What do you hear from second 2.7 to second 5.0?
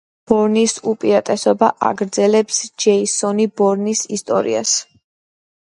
ჯეისონ ბორნის ისტორიას.